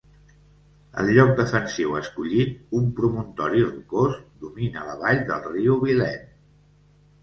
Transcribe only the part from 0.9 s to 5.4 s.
El lloc defensiu escollit, un promontori rocós, domina la vall